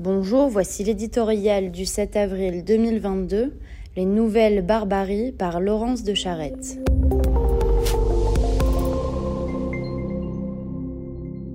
Bonjour, 0.00 0.48
voici 0.48 0.84
l'éditorial 0.84 1.72
du 1.72 1.84
7 1.84 2.14
avril 2.14 2.62
2022, 2.62 3.52
Les 3.96 4.04
nouvelles 4.04 4.64
barbaries 4.64 5.32
par 5.32 5.58
Laurence 5.58 6.04
de 6.04 6.14
Charette. 6.14 6.78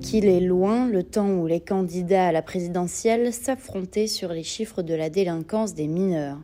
Qu'il 0.02 0.26
est 0.26 0.42
loin 0.42 0.90
le 0.90 1.04
temps 1.04 1.30
où 1.30 1.48
les 1.48 1.62
candidats 1.62 2.28
à 2.28 2.32
la 2.34 2.42
présidentielle 2.42 3.32
s'affrontaient 3.32 4.08
sur 4.08 4.34
les 4.34 4.44
chiffres 4.44 4.82
de 4.82 4.94
la 4.94 5.10
délinquance 5.10 5.74
des 5.74 5.88
mineurs. 5.88 6.42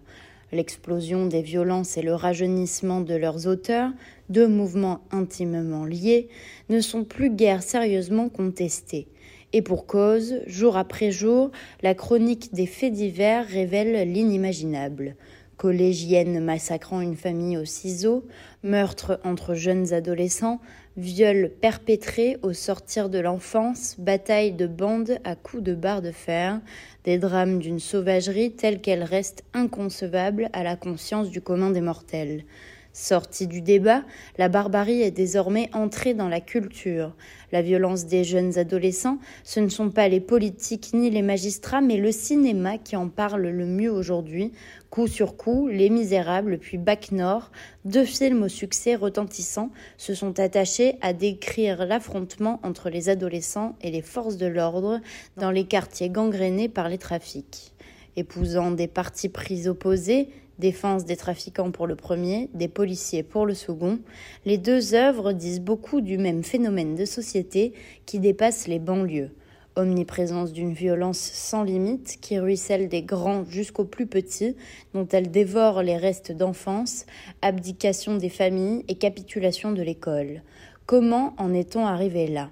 L'explosion 0.53 1.25
des 1.25 1.41
violences 1.41 1.97
et 1.97 2.01
le 2.01 2.15
rajeunissement 2.15 3.01
de 3.01 3.15
leurs 3.15 3.45
auteurs, 3.45 3.91
deux 4.29 4.47
mouvements 4.47 5.01
intimement 5.11 5.83
liés, 5.83 6.29
ne 6.69 6.79
sont 6.79 7.03
plus 7.03 7.29
guère 7.29 7.61
sérieusement 7.61 8.29
contestés. 8.29 9.09
Et 9.51 9.61
pour 9.63 9.87
cause, 9.87 10.41
jour 10.45 10.77
après 10.77 11.11
jour, 11.11 11.51
la 11.81 11.95
chronique 11.95 12.53
des 12.53 12.67
faits 12.67 12.93
divers 12.93 13.47
révèle 13.47 14.11
l'inimaginable. 14.11 15.15
Collégienne 15.57 16.39
massacrant 16.39 17.01
une 17.01 17.17
famille 17.17 17.57
au 17.57 17.65
ciseau, 17.65 18.25
meurtre 18.63 19.19
entre 19.23 19.55
jeunes 19.55 19.91
adolescents, 19.91 20.61
viol 20.97 21.51
perpétré 21.61 22.37
au 22.43 22.53
sortir 22.53 23.09
de 23.09 23.19
l'enfance, 23.19 23.95
bataille 23.97 24.53
de 24.53 24.67
bandes 24.67 25.17
à 25.23 25.35
coups 25.35 25.63
de 25.63 25.73
barre 25.73 26.01
de 26.01 26.11
fer, 26.11 26.61
des 27.03 27.17
drames 27.17 27.59
d'une 27.59 27.79
sauvagerie 27.79 28.51
telle 28.51 28.79
qu'elle 28.79 29.03
reste 29.03 29.43
inconcevable 29.53 30.49
à 30.53 30.63
la 30.63 30.75
conscience 30.75 31.29
du 31.29 31.41
commun 31.41 31.71
des 31.71 31.81
mortels. 31.81 32.43
Sortie 32.91 33.45
du 33.45 33.61
débat, 33.61 34.03
la 34.39 34.49
barbarie 34.49 35.03
est 35.03 35.11
désormais 35.11 35.69
entrée 35.73 36.15
dans 36.15 36.27
la 36.27 36.41
culture. 36.41 37.15
La 37.51 37.61
violence 37.61 38.07
des 38.07 38.23
jeunes 38.23 38.57
adolescents, 38.57 39.19
ce 39.43 39.59
ne 39.59 39.69
sont 39.69 39.91
pas 39.91 40.07
les 40.07 40.19
politiques 40.19 40.89
ni 40.95 41.11
les 41.11 41.21
magistrats, 41.21 41.81
mais 41.81 41.97
le 41.97 42.11
cinéma 42.11 42.79
qui 42.79 42.95
en 42.95 43.07
parle 43.07 43.47
le 43.47 43.65
mieux 43.67 43.91
aujourd'hui. 43.91 44.51
Coup 44.89 45.05
sur 45.05 45.37
coup, 45.37 45.67
Les 45.67 45.91
Misérables 45.91 46.57
puis 46.57 46.79
Bac 46.79 47.11
Nord, 47.11 47.51
deux 47.85 48.05
films 48.05 48.41
au 48.41 48.49
succès 48.49 48.95
retentissant, 48.95 49.69
se 49.97 50.15
sont 50.15 50.39
attachés 50.39 50.95
à 51.01 51.13
décrire 51.13 51.85
l'affrontement 51.85 52.59
entre 52.63 52.89
les 52.89 53.07
adolescents 53.09 53.75
et 53.81 53.91
les 53.91 54.01
forces 54.01 54.37
de 54.37 54.47
l'ordre 54.47 54.99
dans 55.37 55.51
les 55.51 55.65
quartiers 55.65 56.09
gangrénés 56.09 56.69
par 56.69 56.89
les 56.89 56.97
trafics. 56.97 57.71
Épousant 58.15 58.71
des 58.71 58.87
partis 58.87 59.29
pris 59.29 59.67
opposés, 59.67 60.29
défense 60.59 61.05
des 61.05 61.15
trafiquants 61.15 61.71
pour 61.71 61.87
le 61.87 61.95
premier, 61.95 62.49
des 62.53 62.67
policiers 62.67 63.23
pour 63.23 63.45
le 63.45 63.53
second, 63.53 63.99
les 64.45 64.57
deux 64.57 64.93
œuvres 64.93 65.33
disent 65.33 65.61
beaucoup 65.61 66.01
du 66.01 66.17
même 66.17 66.43
phénomène 66.43 66.95
de 66.95 67.05
société 67.05 67.73
qui 68.05 68.19
dépasse 68.19 68.67
les 68.67 68.79
banlieues. 68.79 69.31
Omniprésence 69.75 70.51
d'une 70.51 70.73
violence 70.73 71.19
sans 71.19 71.63
limite 71.63 72.17
qui 72.19 72.37
ruisselle 72.37 72.89
des 72.89 73.01
grands 73.01 73.45
jusqu'aux 73.45 73.85
plus 73.85 74.07
petits, 74.07 74.55
dont 74.93 75.07
elle 75.09 75.31
dévore 75.31 75.83
les 75.83 75.95
restes 75.95 76.33
d'enfance, 76.33 77.05
abdication 77.41 78.17
des 78.17 78.29
familles 78.29 78.83
et 78.89 78.95
capitulation 78.95 79.71
de 79.71 79.81
l'école. 79.81 80.43
Comment 80.85 81.33
en 81.37 81.53
est-on 81.53 81.85
arrivé 81.85 82.27
là? 82.27 82.49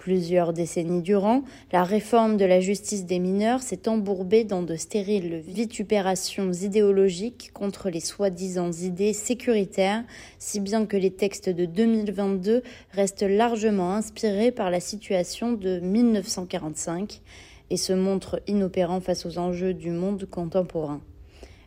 Plusieurs 0.00 0.54
décennies 0.54 1.02
durant, 1.02 1.42
la 1.72 1.84
réforme 1.84 2.38
de 2.38 2.46
la 2.46 2.60
justice 2.60 3.04
des 3.04 3.18
mineurs 3.18 3.60
s'est 3.60 3.86
embourbée 3.86 4.44
dans 4.44 4.62
de 4.62 4.74
stériles 4.74 5.42
vitupérations 5.46 6.54
idéologiques 6.54 7.50
contre 7.52 7.90
les 7.90 8.00
soi-disant 8.00 8.72
idées 8.72 9.12
sécuritaires, 9.12 10.02
si 10.38 10.58
bien 10.58 10.86
que 10.86 10.96
les 10.96 11.10
textes 11.10 11.50
de 11.50 11.66
2022 11.66 12.62
restent 12.92 13.24
largement 13.24 13.92
inspirés 13.92 14.52
par 14.52 14.70
la 14.70 14.80
situation 14.80 15.52
de 15.52 15.80
1945 15.80 17.20
et 17.68 17.76
se 17.76 17.92
montrent 17.92 18.40
inopérants 18.46 19.02
face 19.02 19.26
aux 19.26 19.36
enjeux 19.36 19.74
du 19.74 19.90
monde 19.90 20.24
contemporain 20.24 21.02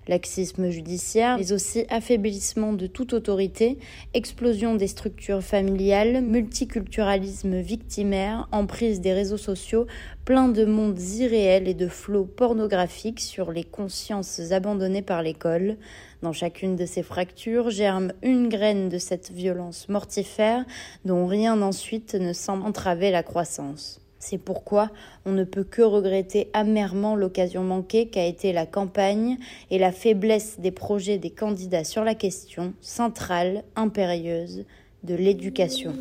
laxisme 0.07 0.69
judiciaire, 0.69 1.37
mais 1.37 1.51
aussi 1.51 1.85
affaiblissement 1.89 2.73
de 2.73 2.87
toute 2.87 3.13
autorité, 3.13 3.77
explosion 4.13 4.75
des 4.75 4.87
structures 4.87 5.43
familiales, 5.43 6.21
multiculturalisme 6.21 7.59
victimaire, 7.59 8.47
emprise 8.51 9.01
des 9.01 9.13
réseaux 9.13 9.37
sociaux, 9.37 9.87
plein 10.25 10.49
de 10.49 10.65
mondes 10.65 11.01
irréels 11.01 11.67
et 11.67 11.73
de 11.73 11.87
flots 11.87 12.25
pornographiques 12.25 13.19
sur 13.19 13.51
les 13.51 13.63
consciences 13.63 14.39
abandonnées 14.51 15.01
par 15.01 15.21
l'école. 15.21 15.77
Dans 16.21 16.33
chacune 16.33 16.75
de 16.75 16.85
ces 16.85 17.03
fractures 17.03 17.69
germe 17.69 18.13
une 18.21 18.47
graine 18.47 18.89
de 18.89 18.97
cette 18.97 19.31
violence 19.31 19.89
mortifère 19.89 20.65
dont 21.05 21.27
rien 21.27 21.61
ensuite 21.61 22.15
ne 22.15 22.33
semble 22.33 22.65
entraver 22.65 23.11
la 23.11 23.23
croissance. 23.23 24.02
C'est 24.25 24.37
pourquoi 24.37 24.89
on 25.25 25.33
ne 25.33 25.43
peut 25.43 25.65
que 25.65 25.81
regretter 25.81 26.49
amèrement 26.53 27.17
l'occasion 27.17 27.61
manquée 27.61 28.07
qu'a 28.07 28.25
été 28.25 28.53
la 28.53 28.65
campagne 28.65 29.37
et 29.69 29.77
la 29.77 29.91
faiblesse 29.91 30.61
des 30.61 30.71
projets 30.71 31.17
des 31.17 31.29
candidats 31.29 31.83
sur 31.83 32.05
la 32.05 32.15
question 32.15 32.73
centrale, 32.79 33.65
impérieuse, 33.75 34.63
de 35.03 35.15
l'éducation. 35.15 35.91